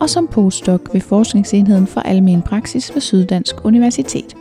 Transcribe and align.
og 0.00 0.10
som 0.10 0.26
postdoc 0.26 0.80
ved 0.92 1.00
Forskningsenheden 1.00 1.86
for 1.86 2.00
Almen 2.00 2.42
Praksis 2.42 2.94
ved 2.94 3.00
Syddansk 3.00 3.64
Universitet. 3.64 4.36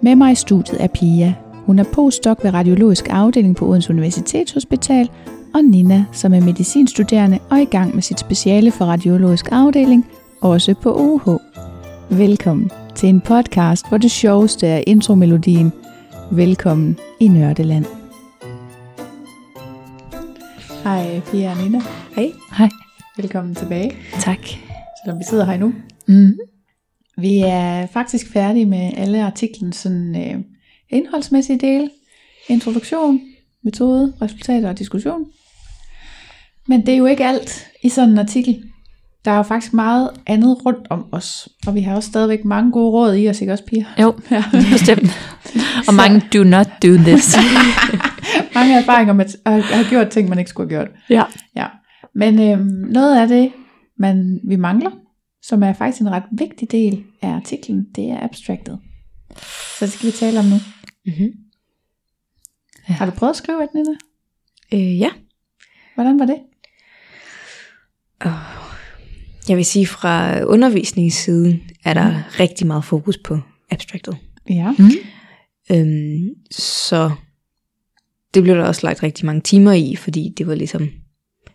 Med 0.00 0.16
mig 0.16 0.32
i 0.32 0.34
studiet 0.34 0.82
er 0.82 0.86
Pia. 0.86 1.34
Hun 1.66 1.78
er 1.78 1.84
postdoc 1.92 2.38
ved 2.42 2.54
Radiologisk 2.54 3.06
Afdeling 3.10 3.56
på 3.56 3.66
Odense 3.66 3.90
Universitetshospital, 3.90 5.10
og 5.54 5.64
Nina, 5.64 6.04
som 6.12 6.34
er 6.34 6.40
medicinstuderende 6.40 7.38
og 7.50 7.60
i 7.60 7.64
gang 7.64 7.94
med 7.94 8.02
sit 8.02 8.20
speciale 8.20 8.70
for 8.70 8.84
Radiologisk 8.84 9.48
Afdeling, 9.52 10.06
også 10.40 10.74
på 10.82 10.94
UH. 10.94 11.40
Velkommen 12.18 12.70
til 12.94 13.08
en 13.08 13.20
podcast, 13.20 13.88
hvor 13.88 13.98
det 13.98 14.10
sjoveste 14.10 14.66
er 14.66 14.82
intromelodien. 14.86 15.72
Velkommen 16.30 16.98
i 17.20 17.28
Nørdeland. 17.28 17.84
Hej 20.84 21.20
Pia 21.30 21.50
og 21.50 21.56
Nina. 21.56 21.82
Hej. 22.16 22.32
Hej. 22.58 22.85
Velkommen 23.16 23.54
tilbage, 23.54 23.92
Tak. 24.20 24.38
selvom 25.04 25.18
vi 25.18 25.24
sidder 25.24 25.44
her 25.44 25.56
nu. 25.56 25.74
Mm. 26.08 26.38
Vi 27.18 27.38
er 27.38 27.86
faktisk 27.86 28.32
færdige 28.32 28.66
med 28.66 28.90
alle 28.96 29.24
artiklens 29.24 29.76
sådan, 29.76 30.16
øh, 30.16 30.40
indholdsmæssige 30.90 31.58
dele. 31.58 31.90
Introduktion, 32.48 33.20
metode, 33.64 34.12
resultater 34.22 34.68
og 34.68 34.78
diskussion. 34.78 35.24
Men 36.68 36.86
det 36.86 36.94
er 36.94 36.98
jo 36.98 37.06
ikke 37.06 37.24
alt 37.24 37.66
i 37.82 37.88
sådan 37.88 38.10
en 38.10 38.18
artikel. 38.18 38.62
Der 39.24 39.30
er 39.30 39.36
jo 39.36 39.42
faktisk 39.42 39.72
meget 39.74 40.10
andet 40.26 40.66
rundt 40.66 40.86
om 40.90 41.06
os. 41.12 41.48
Og 41.66 41.74
vi 41.74 41.80
har 41.80 41.96
også 41.96 42.08
stadigvæk 42.08 42.44
mange 42.44 42.72
gode 42.72 42.90
råd 42.90 43.14
i 43.16 43.28
os, 43.28 43.40
ikke 43.40 43.52
også, 43.52 43.64
Pia? 43.64 43.84
Jo, 44.00 44.14
bestemt. 44.72 45.10
Og 45.88 45.94
mange 45.94 46.22
do 46.34 46.44
not 46.44 46.68
do 46.82 46.88
this. 46.96 47.36
mange 48.54 48.78
erfaringer 48.78 49.12
med 49.14 49.24
at 49.44 49.62
have 49.62 49.86
gjort 49.88 50.08
ting, 50.08 50.28
man 50.28 50.38
ikke 50.38 50.48
skulle 50.48 50.70
have 50.70 50.84
gjort. 50.84 50.96
ja. 51.10 51.22
Ja. 51.56 51.66
Men 52.16 52.40
øhm, 52.40 52.66
noget 52.92 53.20
af 53.20 53.28
det, 53.28 53.52
man, 53.96 54.40
vi 54.44 54.56
mangler, 54.56 54.90
som 55.42 55.62
er 55.62 55.72
faktisk 55.72 56.00
en 56.00 56.10
ret 56.10 56.22
vigtig 56.32 56.70
del 56.70 57.04
af 57.22 57.28
artiklen, 57.28 57.86
det 57.94 58.10
er 58.10 58.24
abstractet. 58.24 58.78
Så 59.78 59.84
det 59.84 59.92
skal 59.92 60.06
vi 60.06 60.12
tale 60.12 60.38
om 60.38 60.44
nu. 60.44 60.56
Mm-hmm. 61.06 61.32
Ja. 62.88 62.94
Har 62.94 63.06
du 63.06 63.12
prøvet 63.12 63.30
at 63.30 63.36
skrive 63.36 63.64
et, 63.64 63.70
Nina? 63.74 63.96
Øh, 64.72 64.98
ja. 64.98 65.10
Hvordan 65.94 66.18
var 66.18 66.26
det? 66.26 66.38
Jeg 69.48 69.56
vil 69.56 69.64
sige, 69.64 69.86
fra 69.86 70.44
undervisningssiden 70.44 71.62
er 71.84 71.94
der 71.94 72.10
mm. 72.10 72.22
rigtig 72.40 72.66
meget 72.66 72.84
fokus 72.84 73.18
på 73.18 73.38
abstractet. 73.70 74.16
Ja. 74.50 74.74
Mm. 74.78 74.90
Øhm, 75.70 76.28
så 76.50 77.10
det 78.34 78.42
blev 78.42 78.56
der 78.56 78.64
også 78.64 78.86
lagt 78.86 79.02
rigtig 79.02 79.26
mange 79.26 79.40
timer 79.40 79.72
i, 79.72 79.96
fordi 79.96 80.34
det 80.38 80.46
var 80.46 80.54
ligesom 80.54 80.88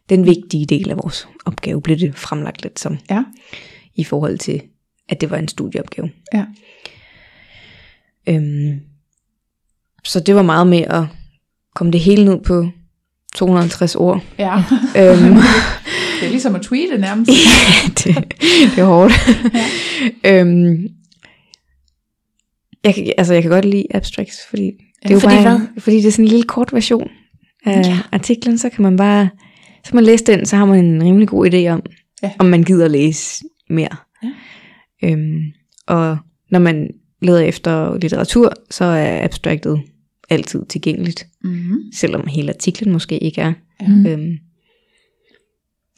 den 0.09 0.25
vigtige 0.25 0.65
del 0.65 0.89
af 0.89 0.97
vores 0.97 1.27
opgave, 1.45 1.81
blev 1.81 1.97
det 1.97 2.15
fremlagt 2.15 2.61
lidt 2.63 2.79
som, 2.79 2.97
Ja. 3.09 3.23
i 3.95 4.03
forhold 4.03 4.37
til, 4.37 4.61
at 5.09 5.21
det 5.21 5.29
var 5.31 5.37
en 5.37 5.47
studieopgave. 5.47 6.09
Ja. 6.33 6.45
Øhm, 8.29 8.79
så 10.03 10.19
det 10.19 10.35
var 10.35 10.41
meget 10.41 10.67
med 10.67 10.81
at 10.87 11.03
komme 11.75 11.91
det 11.91 11.99
hele 12.01 12.25
ned 12.25 12.39
på 12.43 12.69
250 13.35 13.95
ord. 13.95 14.23
Ja. 14.39 14.57
øhm, 14.57 15.35
det 16.19 16.25
er 16.25 16.29
ligesom 16.29 16.55
at 16.55 16.61
tweete 16.61 16.97
nærmest. 16.97 17.31
det, 18.03 18.15
det 18.75 18.77
er 18.77 18.85
hårdt. 18.85 19.13
Ja. 20.23 20.39
øhm, 20.41 20.87
jeg, 22.83 22.95
kan, 22.95 23.13
altså, 23.17 23.33
jeg 23.33 23.41
kan 23.41 23.51
godt 23.51 23.65
lide 23.65 23.85
abstracts, 23.95 24.37
fordi 24.49 24.63
det 25.03 25.09
er 25.09 25.13
jo 25.13 25.19
fordi 25.19 25.35
bare, 25.35 25.67
fordi 25.77 25.95
det 25.97 26.05
er 26.05 26.11
sådan 26.11 26.25
en 26.25 26.29
lille 26.31 26.43
kort 26.45 26.73
version 26.73 27.09
af 27.65 27.81
Ja. 27.85 27.99
artiklen, 28.11 28.57
så 28.57 28.69
kan 28.69 28.83
man 28.83 28.97
bare, 28.97 29.29
så 29.85 29.95
man 29.95 30.03
læse 30.03 30.23
den, 30.25 30.45
så 30.45 30.55
har 30.55 30.65
man 30.65 30.85
en 30.85 31.03
rimelig 31.03 31.27
god 31.27 31.53
idé 31.53 31.67
om, 31.67 31.81
Ja. 32.23 32.31
om 32.39 32.45
man 32.45 32.63
gider 32.63 32.87
læse 32.87 33.43
mere. 33.69 33.95
Ja. 34.23 34.29
Øhm, 35.03 35.41
og 35.87 36.17
når 36.51 36.59
man 36.59 36.89
leder 37.21 37.39
efter 37.39 37.97
litteratur, 37.97 38.53
så 38.69 38.85
er 38.85 39.23
abstractet 39.23 39.81
altid 40.29 40.65
tilgængeligt, 40.69 41.27
Mm-hmm. 41.43 41.79
selvom 41.93 42.27
hele 42.27 42.49
artiklen 42.49 42.91
måske 42.93 43.17
ikke 43.19 43.41
er. 43.41 43.53
Ja. 43.81 43.87
Mm. 43.87 44.05
Øhm, 44.05 44.31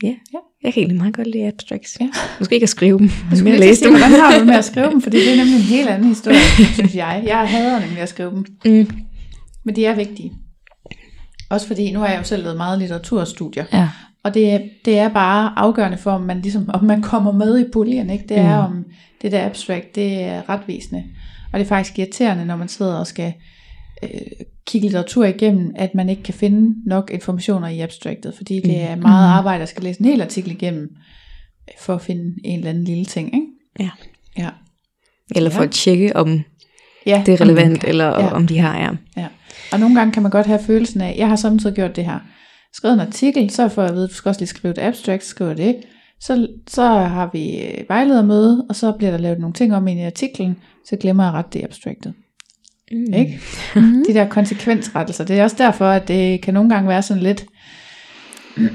ja. 0.04 0.08
Ja. 0.34 0.40
jeg 0.64 0.74
kan 0.74 0.82
egentlig 0.82 0.98
meget 0.98 1.16
godt 1.16 1.28
lide 1.28 1.48
abstracts. 1.48 1.98
Ja. 2.02 2.10
Måske 2.40 2.54
ikke 2.56 2.64
at 2.64 2.70
skrive 2.70 2.98
dem, 3.00 3.10
men 3.44 3.48
at 3.54 3.60
læse 3.60 3.84
dem. 3.84 3.92
hvordan 3.92 4.12
har 4.12 4.40
du 4.40 4.46
med 4.46 4.56
at 4.56 4.66
skrive 4.66 4.90
dem? 4.92 5.02
Fordi 5.02 5.18
det 5.18 5.32
er 5.32 5.36
nemlig 5.36 5.56
en 5.56 5.62
helt 5.62 5.88
anden 5.90 6.08
historie, 6.08 6.38
synes 6.74 6.96
jeg. 6.96 7.24
Jeg 7.26 7.38
hader 7.48 7.80
nemlig 7.80 8.00
at 8.00 8.10
skrive 8.10 8.30
dem. 8.32 8.46
Mm. 8.66 8.90
Men 9.66 9.76
de 9.76 9.86
er 9.86 9.96
vigtige. 9.96 10.32
Også 11.54 11.68
fordi, 11.68 11.92
nu 11.92 12.00
har 12.00 12.08
jeg 12.08 12.18
jo 12.20 12.24
selv 12.24 12.44
lavet 12.44 12.58
meget 12.58 12.80
litteraturstudier. 12.80 13.66
Ja. 13.74 13.90
Og 14.24 14.34
det, 14.34 14.52
er- 14.54 14.60
det 14.86 15.00
er 15.00 15.10
bare 15.10 15.54
afgørende 15.60 15.98
for, 15.98 16.12
om 16.12 16.22
man, 16.22 16.42
ligesom, 16.42 16.70
om 16.74 16.84
man 16.84 17.02
kommer 17.02 17.32
med 17.32 17.60
i 17.60 17.66
puljen. 17.74 18.10
Ikke? 18.10 18.26
Det 18.30 18.38
er 18.38 18.68
Mm. 18.68 18.74
om 18.78 18.86
det 19.22 19.32
der 19.32 19.46
abstract, 19.46 19.96
det 19.96 20.24
er 20.24 20.50
retvisende. 20.50 21.04
Og 21.54 21.60
det 21.60 21.66
er 21.66 21.70
faktisk 21.70 22.00
irriterende, 22.00 22.46
når 22.46 22.56
man 22.56 22.68
sidder 22.68 22.96
og 22.96 23.08
skal 23.08 23.34
øh, 24.04 24.10
kigge 24.68 24.86
litteratur 24.88 25.26
igennem, 25.26 25.72
at 25.76 25.96
man 25.96 26.10
ikke 26.10 26.24
kan 26.24 26.34
finde 26.34 26.76
nok 26.90 27.10
informationer 27.14 27.68
i 27.68 27.80
abstractet. 27.80 28.34
Fordi 28.38 28.60
det 28.60 28.82
er 28.82 28.96
meget 28.96 29.30
Mm. 29.30 29.38
arbejde 29.38 29.62
at 29.64 29.70
skal 29.70 29.84
læse 29.84 30.00
en 30.02 30.06
hel 30.06 30.22
artikel 30.22 30.52
igennem, 30.52 30.84
øh, 31.70 31.74
for 31.80 31.96
at 31.96 32.02
finde 32.02 32.36
en 32.44 32.58
eller 32.60 32.70
anden 32.70 32.84
lille 32.84 33.06
ting. 33.06 33.34
Ikke? 33.36 33.48
Ja. 33.80 33.90
Ja. 34.38 34.50
Eller 35.36 35.50
for 35.50 35.62
Ja. 35.62 35.68
at 35.68 35.72
tjekke, 35.72 36.16
om 36.16 36.42
ja. 37.06 37.24
det 37.26 37.34
er 37.34 37.42
relevant, 37.42 37.84
eller 37.84 38.06
Ja. 38.06 38.32
om 38.34 38.48
de 38.48 38.60
har, 38.60 38.78
ja. 38.80 38.90
Ja. 39.22 39.28
Og 39.74 39.80
nogle 39.80 39.96
gange 39.96 40.12
kan 40.12 40.24
man 40.24 40.32
godt 40.32 40.48
have 40.48 40.60
følelsen 40.60 41.02
af, 41.02 41.16
jeg 41.18 41.28
har 41.28 41.36
samtidig 41.36 41.76
gjort 41.76 41.96
det 41.96 42.06
her. 42.06 42.20
Skrevet 42.74 42.94
en 42.94 43.00
artikel, 43.00 43.50
så 43.50 43.68
får 43.68 43.82
jeg 43.82 43.92
at 43.92 43.96
vide, 43.96 44.08
du 44.08 44.14
skal 44.14 44.30
også 44.30 44.42
lige 44.42 44.48
skrive 44.48 44.72
et 44.72 44.80
abstract, 44.80 45.24
skriver 45.24 45.54
det. 45.54 45.76
Så, 46.20 46.48
så 46.68 46.86
har 46.86 47.30
vi 47.34 47.62
øh, 47.62 47.90
vejledermøde, 47.90 48.66
og 48.70 48.76
så 48.76 48.92
bliver 48.92 49.12
der 49.12 49.18
lavet 49.18 49.40
nogle 49.40 49.54
ting 49.54 49.76
om 49.76 49.88
i 49.88 50.06
artiklen, 50.06 50.58
så 50.86 50.96
glemmer 50.96 51.24
jeg 51.24 51.34
ret 51.34 51.54
det 51.54 51.64
abstractet. 51.64 52.14
Mm. 52.92 53.14
Ikke? 53.14 53.40
Mm. 53.76 54.04
De 54.08 54.14
der 54.14 54.30
konsekvensrettelser, 54.30 55.24
det 55.24 55.40
er 55.40 55.44
også 55.44 55.56
derfor, 55.60 55.86
at 55.86 56.08
det 56.08 56.42
kan 56.42 56.54
nogle 56.54 56.70
gange 56.70 56.90
være 56.90 57.02
sådan 57.02 57.24
lidt, 57.24 57.46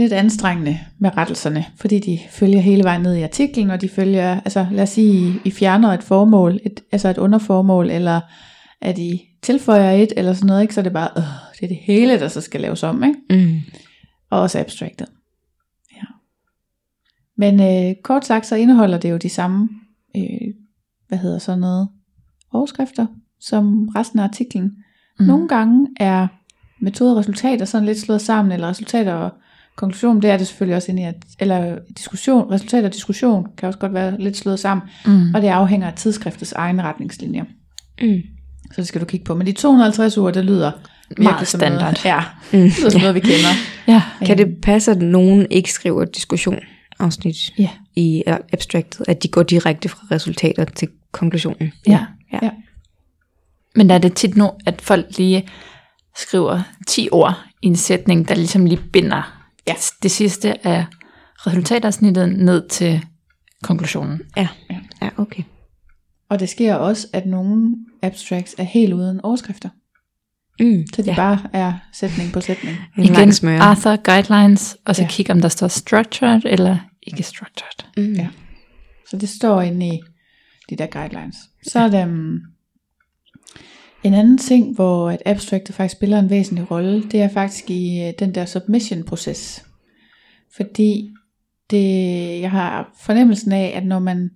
lidt 0.00 0.12
anstrengende 0.12 0.78
med 0.98 1.16
rettelserne, 1.16 1.64
fordi 1.76 1.98
de 1.98 2.18
følger 2.30 2.60
hele 2.60 2.84
vejen 2.84 3.02
ned 3.02 3.16
i 3.16 3.22
artiklen, 3.22 3.70
og 3.70 3.80
de 3.80 3.88
følger, 3.88 4.40
altså 4.40 4.66
lad 4.72 4.82
os 4.82 4.88
sige, 4.88 5.40
I 5.44 5.50
fjerner 5.50 5.88
et 5.88 6.02
formål, 6.02 6.60
et, 6.64 6.80
altså 6.92 7.08
et 7.08 7.18
underformål, 7.18 7.90
eller 7.90 8.20
at 8.82 8.98
I 8.98 9.28
tilføjer 9.42 9.90
et, 9.92 10.12
eller 10.16 10.32
sådan 10.32 10.46
noget, 10.46 10.62
ikke? 10.62 10.74
så 10.74 10.80
er 10.80 10.82
det 10.82 10.92
bare, 10.92 11.08
øh, 11.16 11.22
det 11.52 11.62
er 11.62 11.68
det 11.68 11.76
hele, 11.76 12.20
der 12.20 12.28
så 12.28 12.40
skal 12.40 12.60
laves 12.60 12.82
om, 12.82 13.04
ikke? 13.04 13.46
Mm. 13.46 13.60
og 14.30 14.40
også 14.40 14.60
abstractet. 14.60 15.06
Ja. 15.96 16.02
Men 17.36 17.60
øh, 17.60 17.94
kort 18.04 18.26
sagt, 18.26 18.46
så 18.46 18.56
indeholder 18.56 18.98
det 18.98 19.10
jo 19.10 19.16
de 19.16 19.28
samme, 19.28 19.68
øh, 20.16 20.54
hvad 21.08 21.18
hedder 21.18 21.38
sådan 21.38 21.58
noget, 21.60 21.88
overskrifter, 22.52 23.06
som 23.40 23.88
resten 23.88 24.18
af 24.18 24.24
artiklen. 24.24 24.72
Mm. 25.20 25.26
Nogle 25.26 25.48
gange 25.48 25.88
er 25.96 26.26
metode 26.80 27.12
og 27.12 27.16
resultater 27.16 27.64
sådan 27.64 27.86
lidt 27.86 28.00
slået 28.00 28.20
sammen, 28.20 28.52
eller 28.52 28.68
resultater 28.68 29.12
og 29.14 29.30
konklusion, 29.76 30.22
det 30.22 30.30
er 30.30 30.36
det 30.36 30.46
selvfølgelig 30.46 30.76
også 30.76 30.90
inde 30.92 31.02
i, 31.02 31.04
at, 31.04 31.24
eller 31.40 31.78
diskussion, 31.98 32.50
resultater 32.50 32.88
og 32.88 32.94
diskussion 32.94 33.46
kan 33.56 33.66
også 33.66 33.78
godt 33.78 33.94
være 33.94 34.20
lidt 34.20 34.36
slået 34.36 34.58
sammen, 34.58 34.88
Mm. 35.06 35.34
og 35.34 35.42
det 35.42 35.48
afhænger 35.48 35.86
af 35.86 35.94
tidsskriftets 35.94 36.52
egne 36.52 36.82
retningslinjer. 36.82 37.44
Mm. 38.02 38.22
Så 38.72 38.80
det 38.80 38.88
skal 38.88 39.00
du 39.00 39.06
kigge 39.06 39.24
på. 39.24 39.34
Men 39.34 39.46
de 39.46 39.52
250 39.52 40.18
uger, 40.18 40.30
det 40.30 40.44
lyder 40.44 40.72
Meget 41.18 41.48
som 41.48 41.60
standard. 41.60 41.80
Noget, 41.80 42.04
ja, 42.04 42.22
Mm. 42.52 42.58
det 42.58 42.78
lyder 42.78 42.90
som 42.90 43.00
noget, 43.00 43.14
vi 43.14 43.20
kender. 43.20 43.48
Ja. 43.88 44.02
Kan 44.26 44.38
det 44.38 44.56
passe, 44.62 44.90
at 44.90 44.98
nogen 45.02 45.46
ikke 45.50 45.72
skriver 45.72 46.04
diskussion 46.04 46.58
afsnit 47.00 47.36
Ja. 47.58 47.68
i 47.96 48.22
abstractet, 48.52 49.04
at 49.08 49.22
de 49.22 49.28
går 49.28 49.42
direkte 49.42 49.88
fra 49.88 50.06
resultater 50.10 50.64
til 50.64 50.88
konklusionen? 51.12 51.72
Ja. 51.86 51.98
Ja. 52.32 52.38
ja. 52.42 52.50
Men 53.76 53.88
der 53.88 53.94
er 53.94 53.98
det 53.98 54.14
tit 54.14 54.36
nu, 54.36 54.50
at 54.66 54.80
folk 54.82 55.06
lige 55.18 55.48
skriver 56.16 56.62
10 56.86 57.08
ord 57.12 57.40
i 57.62 57.66
en 57.66 57.76
sætning, 57.76 58.28
der 58.28 58.34
ligesom 58.34 58.66
lige 58.66 58.80
binder 58.92 59.42
Ja. 59.68 59.74
det 60.02 60.10
sidste 60.10 60.66
af 60.66 60.84
resultatafsnittet 61.46 62.28
ned 62.38 62.68
til 62.68 63.04
konklusionen. 63.62 64.20
Ja. 64.36 64.48
Ja. 64.70 64.76
Ja, 65.02 65.08
okay. 65.16 65.42
Og 66.32 66.40
det 66.40 66.48
sker 66.48 66.74
også, 66.74 67.06
at 67.12 67.26
nogle 67.26 67.76
abstracts 68.02 68.54
er 68.58 68.62
helt 68.62 68.92
uden 68.92 69.20
overskrifter. 69.20 69.68
Mm. 70.60 70.84
Så 70.94 71.02
de 71.02 71.10
ja. 71.10 71.16
bare 71.16 71.38
er 71.52 71.72
sætning 71.92 72.32
på 72.32 72.40
sætning. 72.40 72.76
En 72.98 73.04
Igen, 73.04 73.32
smøre. 73.32 73.60
Arthur 73.60 73.96
Guidelines, 73.96 74.76
og 74.84 74.96
så 74.96 75.02
Ja. 75.02 75.08
kigge 75.08 75.32
om 75.32 75.40
der 75.40 75.48
står 75.48 75.68
structured 75.68 76.40
eller 76.44 76.76
ikke 77.02 77.22
structured. 77.22 77.84
Mm. 77.96 78.12
Ja. 78.12 78.28
Så 79.10 79.16
det 79.16 79.28
står 79.28 79.60
inde 79.62 79.86
i 79.86 80.00
de 80.70 80.76
der 80.76 80.86
guidelines. 80.86 81.36
Så 81.66 81.78
er 81.78 81.88
der 81.88 82.06
um, 82.06 82.40
en 84.04 84.14
anden 84.14 84.38
ting, 84.38 84.74
hvor 84.74 85.10
et 85.10 85.22
abstractet 85.26 85.74
faktisk 85.74 85.96
spiller 85.96 86.18
en 86.18 86.30
væsentlig 86.30 86.70
rolle, 86.70 87.02
det 87.10 87.22
er 87.22 87.28
faktisk 87.28 87.70
i 87.70 88.08
uh, 88.08 88.10
den 88.18 88.34
der 88.34 88.44
submission-proces. 88.44 89.64
Fordi 90.56 91.10
det, 91.70 92.40
jeg 92.40 92.50
har 92.50 92.94
fornemmelsen 93.00 93.52
af, 93.52 93.72
at 93.76 93.86
når 93.86 93.98
man 93.98 94.30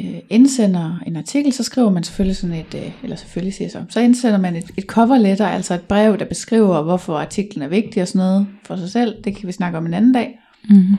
øh, 0.00 0.14
indsender 0.30 0.98
en 1.06 1.16
artikel, 1.16 1.52
så 1.52 1.62
skriver 1.62 1.90
man 1.90 2.02
selvfølgelig 2.02 2.36
sådan 2.36 2.56
et, 2.56 2.74
øh, 2.74 2.92
eller 3.02 3.16
selvfølgelig 3.16 3.54
siger 3.54 3.68
så, 3.68 3.84
så 3.90 4.00
indsender 4.00 4.38
man 4.38 4.56
et, 4.56 4.70
et 4.76 4.84
cover 4.84 5.18
letter, 5.18 5.46
altså 5.46 5.74
et 5.74 5.80
brev, 5.80 6.18
der 6.18 6.24
beskriver, 6.24 6.82
hvorfor 6.82 7.16
artiklen 7.16 7.62
er 7.62 7.68
vigtig 7.68 8.02
og 8.02 8.08
sådan 8.08 8.18
noget 8.18 8.46
for 8.64 8.76
sig 8.76 8.90
selv. 8.90 9.14
Det 9.24 9.36
kan 9.36 9.46
vi 9.46 9.52
snakke 9.52 9.78
om 9.78 9.86
en 9.86 9.94
anden 9.94 10.12
dag. 10.12 10.38
Mm-hmm. 10.70 10.96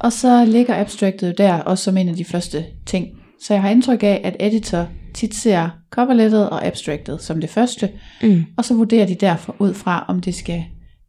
Og 0.00 0.12
så 0.12 0.44
ligger 0.44 0.80
abstractet 0.80 1.38
der 1.38 1.54
også 1.54 1.84
som 1.84 1.96
en 1.96 2.08
af 2.08 2.16
de 2.16 2.24
første 2.24 2.64
ting. 2.86 3.06
Så 3.42 3.54
jeg 3.54 3.62
har 3.62 3.70
indtryk 3.70 4.02
af, 4.02 4.20
at 4.24 4.36
editor 4.40 4.88
tit 5.14 5.34
ser 5.34 5.68
coverlettet 5.90 6.50
og 6.50 6.66
abstractet 6.66 7.22
som 7.22 7.40
det 7.40 7.50
første, 7.50 7.90
Mm. 8.22 8.44
og 8.56 8.64
så 8.64 8.74
vurderer 8.74 9.06
de 9.06 9.14
derfor 9.14 9.56
ud 9.58 9.74
fra, 9.74 10.04
om 10.08 10.20
det 10.20 10.34
skal 10.34 10.64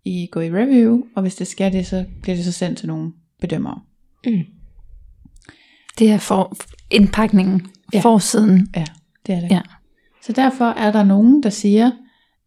i 0.06 0.28
gå 0.32 0.40
i 0.40 0.50
review, 0.52 1.02
og 1.16 1.22
hvis 1.22 1.36
det 1.36 1.48
skal 1.48 1.74
det, 1.74 1.86
så 1.88 2.06
bliver 2.22 2.36
det 2.36 2.46
så 2.46 2.52
sendt 2.52 2.78
til 2.78 2.88
nogle 2.88 3.12
bedømmere. 3.42 3.80
Mm. 4.26 4.42
Det 6.00 6.12
er 6.12 6.18
for 6.18 6.58
indpakningen, 6.92 7.68
Ja. 7.94 8.00
forsiden. 8.00 8.68
Ja, 8.76 8.86
det 9.28 9.36
er 9.36 9.40
det. 9.40 9.52
Ja. 9.52 9.62
Så 10.22 10.34
derfor 10.34 10.66
er 10.66 10.92
der 10.92 11.04
nogen, 11.04 11.44
der 11.44 11.50
siger, 11.50 11.92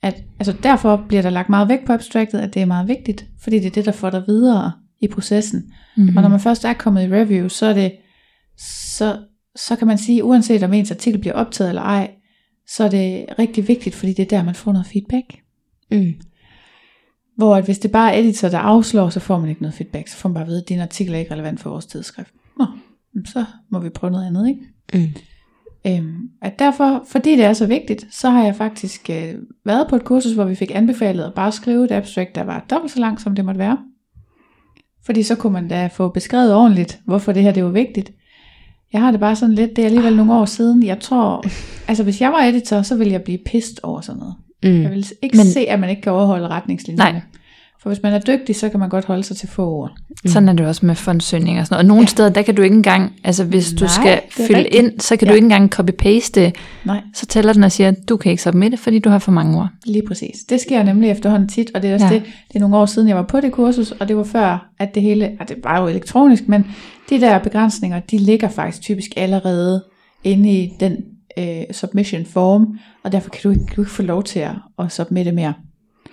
at 0.03 0.23
altså 0.39 0.55
derfor 0.63 1.05
bliver 1.09 1.23
der 1.23 1.31
lagt 1.31 1.49
meget 1.49 1.69
vægt 1.69 1.87
på 1.87 1.93
abstractet, 1.93 2.39
at 2.39 2.55
det 2.55 2.63
er 2.63 2.67
meget 2.67 2.89
vigtigt, 2.89 3.27
fordi 3.43 3.59
det 3.59 3.67
er 3.67 3.71
det, 3.71 3.85
der 3.85 3.93
får 3.93 4.11
dig 4.11 4.23
videre 4.27 4.73
i 5.01 5.09
processen. 5.09 5.73
Mm-hmm. 5.97 6.17
Og 6.17 6.23
når 6.23 6.29
man 6.29 6.41
først 6.41 6.65
er 6.65 6.73
kommet 6.73 7.03
i 7.03 7.13
review, 7.13 7.49
så 7.49 7.67
er 7.67 7.75
det, 7.75 7.93
så, 8.59 9.19
så 9.57 9.77
kan 9.77 9.87
man 9.87 9.99
sige, 9.99 10.25
uanset 10.25 10.63
om 10.63 10.73
ens 10.73 10.91
artikel 10.91 11.21
bliver 11.21 11.35
optaget 11.35 11.69
eller 11.69 11.83
ej, 11.83 12.11
så 12.69 12.85
er 12.85 12.89
det 12.89 13.27
rigtig 13.39 13.69
vigtigt, 13.69 13.95
fordi 13.95 14.13
det 14.13 14.23
er 14.23 14.37
der, 14.37 14.45
man 14.45 14.55
får 14.55 14.73
noget 14.73 14.87
feedback. 14.87 15.35
Mm. 15.91 16.15
Hvor 17.37 17.57
at 17.57 17.65
hvis 17.65 17.79
det 17.79 17.91
bare 17.91 18.15
er 18.15 18.19
editor, 18.19 18.49
der 18.49 18.59
afslår, 18.59 19.09
så 19.09 19.21
får 19.21 19.39
man 19.39 19.49
ikke 19.49 19.63
noget 19.63 19.75
feedback. 19.75 20.09
Så 20.09 20.17
får 20.17 20.29
man 20.29 20.35
bare 20.35 20.43
at 20.43 20.49
vide, 20.49 20.61
at 20.63 20.69
din 20.69 20.81
artikel 20.81 21.15
er 21.15 21.19
ikke 21.19 21.33
relevant 21.33 21.61
for 21.61 21.71
vores 21.71 21.87
tidsskrift. 21.87 22.35
Så 23.25 23.45
må 23.71 23.79
vi 23.79 23.89
prøve 23.89 24.11
noget 24.11 24.27
andet, 24.27 24.49
ikke? 24.49 24.61
Mm. 24.95 25.15
Øhm, 25.87 26.29
at 26.43 26.59
derfor, 26.59 27.05
fordi 27.07 27.37
det 27.37 27.45
er 27.45 27.53
så 27.53 27.67
vigtigt, 27.67 28.07
så 28.11 28.31
har 28.31 28.45
jeg 28.45 28.57
faktisk 28.57 29.11
øh, 29.11 29.35
været 29.65 29.87
på 29.89 29.97
et 29.97 30.05
kursus, 30.05 30.33
hvor 30.33 30.45
vi 30.45 30.55
fik 30.55 30.71
anbefalet 30.75 31.25
at 31.25 31.35
bare 31.35 31.53
skrive 31.53 31.85
et 31.85 31.93
abstract, 31.93 32.35
der 32.35 32.43
var 32.43 32.65
dobbelt 32.71 32.93
så 32.93 33.01
langt, 33.01 33.21
som 33.21 33.35
det 33.35 33.45
måtte 33.45 33.59
være. 33.59 33.79
Fordi 35.05 35.23
så 35.23 35.35
kunne 35.35 35.53
man 35.53 35.69
da 35.69 35.87
få 35.87 36.09
beskrevet 36.09 36.55
ordentligt, 36.55 37.01
hvorfor 37.05 37.33
det 37.33 37.43
her 37.43 37.53
det 37.53 37.65
var 37.65 37.71
vigtigt. 37.71 38.13
Jeg 38.93 39.01
har 39.01 39.11
det 39.11 39.21
bare 39.21 39.37
sådan 39.37 39.55
lidt, 39.55 39.77
det 39.77 39.83
er 39.83 39.87
alligevel 39.87 40.17
nogle 40.17 40.35
år 40.35 40.45
siden. 40.45 40.83
Jeg 40.83 41.01
tror, 41.01 41.45
altså 41.89 42.03
hvis 42.05 42.21
jeg 42.21 42.33
var 42.33 42.39
editor, 42.39 42.83
så 42.83 42.97
ville 42.97 43.13
jeg 43.13 43.23
blive 43.23 43.39
pist 43.47 43.81
over 43.83 44.01
sådan 44.01 44.19
noget. 44.19 44.35
Mm. 44.63 44.83
Jeg 44.83 44.91
vil 44.91 45.07
ikke 45.23 45.37
Men, 45.37 45.47
se, 45.47 45.61
at 45.61 45.81
man 45.81 45.91
ikke 45.91 46.03
kan 46.03 46.13
overholde 46.13 46.49
retningslinjerne. 46.49 47.13
Nej. 47.13 47.23
For 47.83 47.91
hvis 47.91 48.03
man 48.03 48.13
er 48.13 48.19
dygtig, 48.19 48.57
så 48.57 48.69
kan 48.69 48.81
man 48.81 48.89
godt 48.89 49.05
holde 49.05 49.23
sig 49.25 49.37
til 49.37 49.49
få 49.49 49.71
ord. 49.71 49.91
Sådan 50.27 50.49
er 50.49 50.53
det 50.53 50.67
også 50.67 50.87
med 50.87 50.95
fondsøgning 50.95 51.61
og 51.61 51.67
sådan 51.67 51.75
noget. 51.75 51.85
Og 51.85 51.89
nogle 51.89 52.03
Ja. 52.03 52.07
steder, 52.07 52.29
der 52.29 52.43
kan 52.43 52.55
du 52.55 52.63
ikke 52.63 52.77
engang, 52.77 53.13
altså 53.25 53.45
hvis 53.45 53.73
du 53.73 53.85
Nej, 53.85 53.89
skal 53.95 54.21
det 54.37 54.43
er 54.43 54.47
fylde 54.47 54.59
rigtigt. 54.59 54.75
ind, 54.83 55.01
så 55.01 55.17
kan 55.17 55.27
Ja. 55.29 55.33
du 55.33 55.35
ikke 55.35 55.45
engang 55.45 55.75
copy-paste 55.81 56.31
det. 56.35 56.55
Nej, 56.85 57.01
Så 57.15 57.27
tæller 57.27 57.53
den 57.53 57.65
og 57.65 57.73
siger, 57.73 57.93
du 58.09 58.17
kan 58.17 58.31
ikke 58.31 58.43
submitte, 58.43 58.77
fordi 58.77 58.99
du 58.99 59.11
har 59.11 59.19
for 59.19 59.33
mange 59.33 59.59
ord. 59.59 59.69
lige 59.87 60.03
præcis. 60.09 60.37
Det 60.49 60.61
sker 60.61 60.83
nemlig 60.83 61.11
efterhånden 61.11 61.49
tit, 61.49 61.71
og 61.75 61.83
det 61.83 61.91
er 61.91 61.95
også 61.95 62.07
Ja. 62.07 62.13
det, 62.15 62.23
det 62.49 62.57
er 62.57 62.61
nogle 62.61 62.77
år 62.77 62.87
siden, 62.87 63.09
jeg 63.09 63.17
var 63.17 63.23
på 63.23 63.41
det 63.41 63.53
kursus, 63.53 63.91
og 63.91 64.09
det 64.09 64.17
var 64.17 64.25
før, 64.25 64.69
at 64.79 64.95
det 64.95 65.03
hele, 65.03 65.31
og 65.41 65.49
det 65.49 65.57
var 65.65 65.81
jo 65.81 65.87
elektronisk, 65.89 66.49
men 66.49 66.67
de 67.11 67.21
der 67.21 67.39
begrænsninger, 67.39 68.01
de 68.01 68.19
ligger 68.19 68.49
faktisk 68.49 68.83
typisk 68.83 69.11
allerede 69.17 69.85
inde 70.25 70.51
i 70.63 70.73
den 70.81 70.97
øh, 71.39 71.63
submission 71.73 72.25
form, 72.27 72.79
og 73.05 73.13
derfor 73.13 73.31
kan 73.31 73.41
du 73.45 73.51
ikke, 73.51 73.67
kan 73.67 73.77
du 73.77 73.83
ikke 73.83 73.93
få 73.93 74.03
lov 74.03 74.23
til 74.23 74.39
at, 74.41 74.51
at 74.79 74.93
submitte 74.93 75.33
mere. 75.33 75.55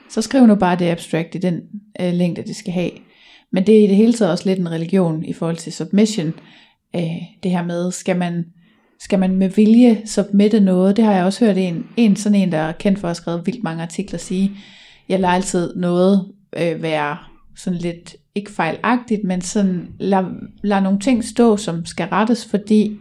Så 0.10 0.22
skriv 0.22 0.48
nu 0.48 0.56
bare 0.56 0.76
det 0.76 0.86
abstract 0.92 1.36
i 1.36 1.38
den 1.38 1.62
øh, 2.02 2.14
længde, 2.14 2.42
det 2.42 2.56
skal 2.56 2.74
have. 2.74 2.92
Men 3.52 3.68
det 3.68 3.80
er 3.80 3.84
i 3.84 3.88
det 3.88 3.96
hele 3.96 4.14
taget 4.14 4.32
også 4.32 4.50
lidt 4.50 4.60
en 4.60 4.72
religion 4.72 5.26
i 5.26 5.34
forhold 5.34 5.58
til 5.58 5.74
submission. 5.74 6.34
Øh, 6.96 7.02
det 7.44 7.52
her 7.52 7.64
med, 7.64 7.92
skal 7.92 8.18
man, 8.18 8.46
skal 9.00 9.20
man 9.20 9.36
med 9.36 9.50
vilje 9.50 10.02
submitte 10.06 10.60
noget? 10.60 10.98
Det 10.98 11.06
har 11.06 11.14
jeg 11.14 11.26
også 11.26 11.46
hørt 11.46 11.58
en, 11.58 11.86
en 11.98 12.16
sådan 12.16 12.42
en, 12.42 12.52
der 12.52 12.58
er 12.58 12.72
kendt 12.72 13.00
for 13.00 13.08
at 13.08 13.10
have 13.10 13.16
skrevet 13.16 13.46
vildt 13.46 13.64
mange 13.64 13.84
artikler, 13.84 14.20
sige, 14.20 14.52
jeg 15.10 15.20
lader 15.20 15.34
altid 15.34 15.76
noget 15.76 16.26
øh, 16.58 16.82
være 16.82 17.18
sådan 17.56 17.80
lidt, 17.80 18.16
ikke 18.36 18.52
fejlagtigt, 18.52 19.24
men 19.24 19.42
sådan, 19.42 19.88
lad, 20.00 20.24
lad 20.64 20.82
nogle 20.82 21.00
ting 21.00 21.24
stå, 21.24 21.58
som 21.58 21.86
skal 21.86 22.08
rettes, 22.08 22.46
fordi 22.46 22.98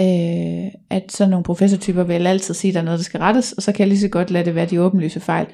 øh, 0.00 0.70
at 0.90 1.12
sådan 1.12 1.30
nogle 1.30 1.44
professortyper 1.44 2.02
vil 2.02 2.26
altid 2.26 2.54
sige, 2.54 2.70
at 2.70 2.74
der 2.74 2.80
er 2.80 2.84
noget, 2.84 2.98
der 2.98 3.04
skal 3.04 3.20
rettes, 3.20 3.52
og 3.52 3.62
så 3.62 3.72
kan 3.72 3.80
jeg 3.80 3.88
lige 3.88 4.00
så 4.00 4.08
godt 4.08 4.30
lade 4.30 4.44
det 4.44 4.54
være 4.54 4.66
de 4.66 4.80
åbenlyse 4.80 5.20
fejl. 5.20 5.46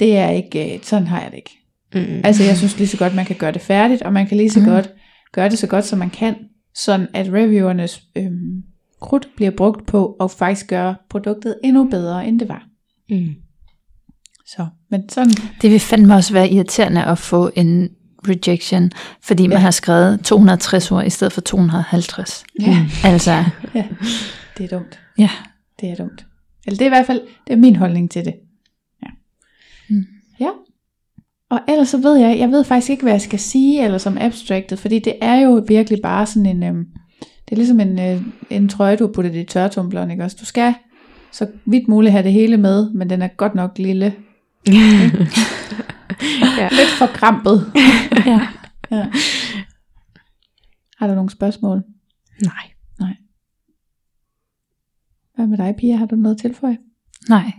Det 0.00 0.16
er 0.16 0.28
ikke, 0.30 0.74
øh, 0.74 0.82
sådan 0.82 1.06
har 1.06 1.20
jeg 1.20 1.30
det 1.30 1.36
ikke. 1.36 1.58
Mm. 1.94 2.20
Altså 2.24 2.42
jeg 2.44 2.56
synes 2.56 2.78
lige 2.78 2.88
så 2.88 2.96
godt, 2.96 3.14
man 3.14 3.24
kan 3.24 3.36
gøre 3.36 3.52
det 3.52 3.60
færdigt, 3.62 4.02
og 4.02 4.12
man 4.12 4.26
kan 4.26 4.36
lige 4.36 4.50
så 4.50 4.60
Mhm. 4.60 4.68
godt 4.68 4.90
gøre 5.32 5.48
det 5.48 5.58
så 5.58 5.66
godt, 5.66 5.84
som 5.84 5.98
man 5.98 6.10
kan, 6.10 6.34
sådan 6.74 7.08
at 7.14 7.26
reviewernes 7.32 8.02
øhm, 8.16 8.62
krudt 9.00 9.28
bliver 9.36 9.50
brugt 9.50 9.86
på 9.86 10.16
at 10.20 10.30
faktisk 10.30 10.66
gøre 10.68 10.94
produktet 11.10 11.56
endnu 11.64 11.84
bedre, 11.84 12.26
end 12.26 12.40
det 12.40 12.48
var. 12.48 12.64
Mm. 13.10 13.28
Så, 14.46 14.66
men 14.90 15.08
sådan, 15.08 15.32
Det 15.62 15.70
vil 15.70 15.80
fandme 15.80 16.14
også 16.14 16.32
være 16.32 16.50
irriterende 16.50 17.04
at 17.04 17.18
få 17.18 17.50
en 17.56 17.88
rejection, 18.28 18.90
fordi 19.22 19.42
ja. 19.42 19.48
man 19.48 19.58
har 19.60 19.70
skrevet 19.70 20.20
260 20.24 20.92
ord 20.92 21.06
i 21.06 21.10
stedet 21.10 21.32
for 21.32 21.40
250. 21.40 22.44
ja, 22.60 22.86
Altså, 23.04 23.44
ja, 23.74 23.84
det 24.58 24.64
er 24.72 24.78
dumt. 24.78 24.98
ja. 25.18 25.30
Det 25.80 25.88
er 25.90 25.94
dumt. 25.94 26.26
Eller 26.66 26.76
det 26.78 26.84
er 26.84 26.86
i 26.86 26.88
hvert 26.88 27.06
fald, 27.06 27.20
det 27.46 27.52
er 27.52 27.56
min 27.56 27.76
holdning 27.76 28.10
til 28.10 28.24
det. 28.24 28.34
Ja. 29.90 29.94
Mm. 29.94 30.04
ja. 30.40 30.50
Og 31.50 31.60
ellers 31.68 31.88
så 31.88 31.98
ved 31.98 32.16
jeg, 32.16 32.38
jeg 32.38 32.50
ved 32.50 32.64
faktisk 32.64 32.90
ikke, 32.90 33.02
hvad 33.02 33.12
jeg 33.12 33.20
skal 33.20 33.38
sige, 33.38 33.84
eller 33.84 33.98
som 33.98 34.18
abstractet, 34.18 34.78
fordi 34.78 34.98
det 34.98 35.14
er 35.20 35.40
jo 35.40 35.64
virkelig 35.68 35.98
bare 36.02 36.26
sådan 36.26 36.46
en, 36.46 36.62
øhm, 36.62 36.86
det 37.20 37.52
er 37.52 37.56
ligesom 37.56 37.80
en, 37.80 37.98
øh, 37.98 38.22
en 38.50 38.68
trøje, 38.68 38.96
du 38.96 39.06
har 39.06 39.12
puttet 39.12 39.34
i 39.34 39.44
tørretumbleren, 39.44 40.10
ikke 40.10 40.24
også? 40.24 40.36
Du 40.40 40.44
skal 40.44 40.74
så 41.32 41.46
vidt 41.64 41.88
muligt 41.88 42.12
have 42.12 42.24
det 42.24 42.32
hele 42.32 42.56
med, 42.56 42.90
men 42.90 43.10
den 43.10 43.22
er 43.22 43.28
godt 43.28 43.54
nok 43.54 43.78
lille. 43.78 44.04
ja. 46.58 46.68
Lidt 46.78 46.90
for 46.98 47.06
krampet. 47.06 47.72
ja. 48.26 48.40
Ja. 48.90 49.06
Har 50.98 51.06
du 51.06 51.14
nogle 51.14 51.30
spørgsmål? 51.30 51.82
Nej. 52.42 52.70
Hvad 55.36 55.46
med 55.46 55.58
dig, 55.58 55.74
Pia? 55.78 55.96
Har 55.96 56.06
du 56.06 56.16
noget 56.16 56.34
at 56.34 56.40
tilføje? 56.40 56.78
Nej. 57.28 57.52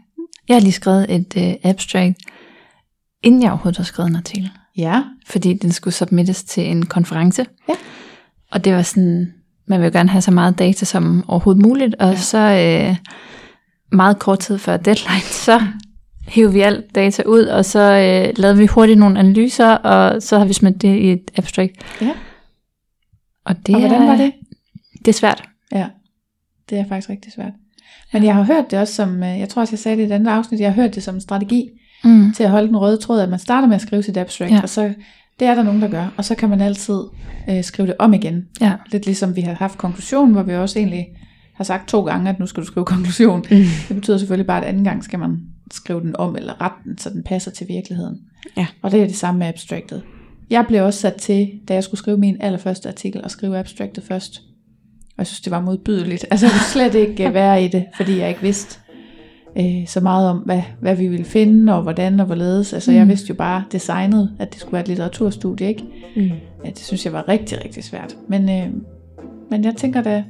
Jeg 0.48 0.56
har 0.56 0.62
lige 0.62 0.72
skrevet 0.72 1.16
et 1.16 1.36
uh, 1.38 1.70
abstract, 1.70 2.18
inden 3.24 3.42
jeg 3.42 3.51
overhovedet 3.51 3.77
har 3.77 3.84
skrevet 3.84 4.10
en 4.10 4.16
artikel. 4.16 4.51
Ja. 4.77 5.04
fordi 5.25 5.54
den 5.54 5.72
skulle 5.72 5.94
submittes 5.94 6.44
til 6.44 6.72
en 6.72 6.86
konference. 6.86 7.46
Ja. 7.70 7.74
Og 8.51 8.66
det 8.66 8.74
var 8.74 8.82
sådan, 8.82 9.34
man 9.66 9.80
vil 9.80 9.86
jo 9.86 9.92
gerne 9.92 10.10
have 10.10 10.22
så 10.22 10.32
meget 10.32 10.60
data 10.60 10.86
som 10.86 11.24
overhovedet 11.27 11.62
muligt, 11.62 11.96
og 11.96 12.10
ja. 12.10 12.18
så 12.18 12.38
øh, 12.38 12.96
meget 13.92 14.20
kort 14.20 14.39
tid 14.39 14.58
før 14.58 14.77
deadline, 14.77 15.22
så 15.22 15.62
hævde 16.27 16.54
vi 16.54 16.62
alt 16.62 16.96
data 16.96 17.24
ud, 17.25 17.42
og 17.42 17.66
så 17.66 17.80
øh, 17.80 18.34
lavede 18.38 18.58
vi 18.58 18.66
hurtigt 18.66 19.00
nogle 19.00 19.20
analyser, 19.20 19.70
og 19.70 20.22
så 20.22 20.38
har 20.38 20.46
vi 20.46 20.54
smidt 20.54 20.82
det 20.82 20.98
i 20.98 21.12
et 21.12 21.32
abstract. 21.38 21.74
Ja. 22.01 22.13
Og 23.46 23.68
det 23.68 23.75
Og 23.75 23.82
hvordan 23.82 24.01
er, 24.01 24.06
var 24.06 24.16
det? 24.18 24.34
Det 25.00 25.08
er 25.08 25.13
svært. 25.13 25.44
Ja, 25.72 25.88
det 26.70 26.80
er 26.80 26.86
faktisk 26.88 27.10
rigtig 27.10 27.34
svært. 27.34 27.54
Men 28.14 28.24
jeg 28.24 28.36
har 28.36 28.44
hørt 28.44 28.72
det 28.72 28.80
også 28.80 28.94
som, 28.94 29.24
øh, 29.24 29.40
jeg 29.40 29.50
tror 29.50 29.62
også 29.62 29.72
jeg 29.74 29.80
sagde 29.80 29.98
det 29.98 30.04
i 30.04 30.06
et 30.06 30.12
andet 30.12 30.32
afsnit, 30.32 30.60
jeg 30.60 30.74
har 30.74 30.82
hørt 30.82 30.96
det 30.96 31.04
som 31.04 31.16
en 31.16 31.22
strategi 31.22 31.70
Mm. 32.04 32.34
til 32.34 32.44
at 32.44 32.50
holde 32.50 32.68
den 32.68 32.78
røde 32.78 32.98
tråd, 32.98 33.20
at 33.22 33.30
man 33.30 33.40
starter 33.40 33.68
med 33.68 33.76
at 33.76 33.82
skrive 33.82 34.04
sit 34.04 34.18
abstract, 34.18 34.52
Ja. 34.52 34.62
og 34.62 34.70
så, 34.70 34.94
det 35.40 35.48
er 35.48 35.56
der 35.56 35.64
nogen, 35.64 35.82
der 35.82 35.88
gør, 35.88 36.14
og 36.18 36.26
så 36.26 36.36
kan 36.36 36.50
man 36.50 36.62
altid 36.62 37.00
øh, 37.50 37.64
skrive 37.64 37.88
det 37.88 37.96
om 38.00 38.14
igen. 38.14 38.46
Ja. 38.62 38.74
Lidt 38.92 39.06
ligesom 39.06 39.36
vi 39.36 39.42
har 39.42 39.54
haft 39.54 39.78
konklusion, 39.78 40.32
hvor 40.32 40.44
vi 40.44 40.54
også 40.56 40.80
egentlig 40.80 41.08
har 41.56 41.64
sagt 41.64 41.88
to 41.90 42.02
gange, 42.06 42.30
at 42.30 42.40
nu 42.40 42.46
skal 42.46 42.62
du 42.64 42.68
skrive 42.68 42.86
konklusion. 42.86 43.40
Mm. 43.52 43.64
Det 43.88 43.96
betyder 43.96 44.18
selvfølgelig 44.18 44.48
bare, 44.48 44.62
at 44.62 44.68
anden 44.68 44.84
gang 44.84 45.04
skal 45.04 45.20
man 45.20 45.38
skrive 45.72 46.02
den 46.02 46.16
om, 46.16 46.36
eller 46.36 46.62
rette 46.62 46.78
den, 46.84 46.98
så 46.98 47.10
den 47.10 47.24
passer 47.24 47.52
til 47.52 47.68
virkeligheden. 47.70 48.18
Ja. 48.58 48.68
Og 48.82 48.92
det 48.92 49.02
er 49.02 49.06
det 49.08 49.16
samme 49.16 49.40
med 49.40 49.48
abstractet. 49.48 50.02
Jeg 50.50 50.66
blev 50.68 50.84
også 50.86 51.00
sat 51.00 51.16
til, 51.16 51.50
da 51.68 51.74
jeg 51.74 51.84
skulle 51.84 52.00
skrive 52.00 52.18
min 52.18 52.38
allerførste 52.40 52.90
artikel, 52.90 53.22
at 53.24 53.32
skrive 53.32 53.58
abstractet 53.58 54.04
først. 54.04 54.42
Og 55.18 55.22
jeg 55.22 55.28
synes, 55.28 55.42
det 55.42 55.52
var 55.52 55.62
modbydeligt. 55.62 56.26
Altså, 56.32 56.46
jeg 56.46 56.52
kunne 56.52 56.60
slet 56.92 56.96
ikke 56.96 57.28
øh, 57.28 57.34
være 57.34 57.64
i 57.64 57.68
det, 57.68 57.86
fordi 57.98 58.20
jeg 58.20 58.30
ikke 58.30 58.42
vidste 58.42 58.80
øh, 59.60 59.88
så 59.88 60.00
meget 60.00 60.30
om, 60.30 60.38
hvad, 60.38 60.62
hvad 60.82 60.96
vi 60.96 61.08
ville 61.08 61.26
finde, 61.26 61.76
og 61.76 61.82
hvordan 61.82 62.20
og 62.20 62.26
hvorledes. 62.26 62.74
Altså, 62.74 62.92
jeg 62.92 63.04
Mm. 63.04 63.10
vidste 63.10 63.30
jo 63.30 63.36
bare 63.36 63.64
designet, 63.72 64.32
at 64.40 64.52
det 64.54 64.60
skulle 64.62 64.74
være 64.74 64.82
et 64.82 64.88
litteraturstudie, 64.88 65.68
ikke? 65.68 65.84
Mm. 66.16 66.22
Ja, 66.66 66.70
det 66.70 66.80
synes 66.80 67.06
jeg 67.06 67.14
var 67.14 67.28
rigtig, 67.30 67.58
rigtig 67.66 67.84
svært. 67.84 68.16
Men, 68.28 68.50
øh, 68.50 68.68
men 69.50 69.64
jeg 69.64 69.76
tænker 69.76 70.02
da, 70.02 70.24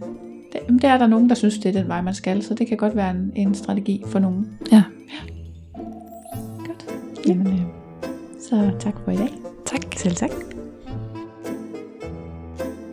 det, 0.54 0.82
der 0.82 0.90
er 0.90 0.98
der 0.98 1.08
nogen, 1.08 1.30
der 1.30 1.36
synes, 1.36 1.58
det 1.58 1.76
er 1.76 1.80
den 1.82 1.88
vej, 1.88 2.02
man 2.02 2.14
skal, 2.14 2.44
så 2.44 2.54
det 2.54 2.68
kan 2.68 2.78
godt 2.78 2.96
være 2.96 3.12
en, 3.12 3.32
en 3.36 3.56
strategi 3.56 4.04
for 4.08 4.20
nogen. 4.20 4.48
Ja. 4.72 4.84
Godt. 6.58 6.86
Jamen, 7.28 7.48
øh, 7.48 7.60
så 8.50 8.72
tak 8.80 8.94
for 9.06 9.12
i 9.12 9.16
dag. 9.18 9.30
Tak. 9.66 9.82
Selv 9.98 10.16
tak. 10.16 10.57